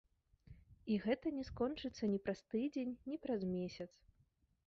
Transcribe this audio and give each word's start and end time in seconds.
І 0.93 0.95
гэта 1.03 1.33
не 1.39 1.43
скончыцца 1.49 2.09
ні 2.13 2.19
праз 2.27 2.39
тыдзень, 2.53 2.95
ні 3.13 3.19
праз 3.27 3.41
месяц. 3.55 3.89